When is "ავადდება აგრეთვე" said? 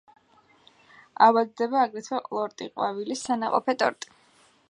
1.25-2.23